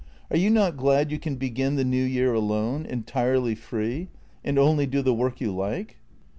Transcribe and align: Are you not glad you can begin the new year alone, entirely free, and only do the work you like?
Are 0.31 0.37
you 0.37 0.49
not 0.49 0.77
glad 0.77 1.11
you 1.11 1.19
can 1.19 1.35
begin 1.35 1.75
the 1.75 1.83
new 1.85 2.03
year 2.03 2.33
alone, 2.33 2.87
entirely 2.87 3.53
free, 3.53 4.07
and 4.43 4.57
only 4.57 4.87
do 4.87 5.03
the 5.03 5.13
work 5.13 5.39
you 5.39 5.55
like? 5.55 5.97